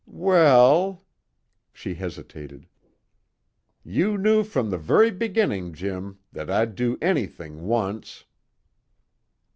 "Well" 0.07 1.05
she 1.73 1.93
hesitated. 1.93 2.65
"You 3.83 4.17
knew 4.17 4.43
from 4.43 4.71
the 4.71 4.79
very 4.79 5.11
beginning, 5.11 5.75
Jim, 5.75 6.17
that 6.31 6.49
I'd 6.49 6.73
do 6.73 6.97
anything 7.03 7.67
once!" 7.67 8.25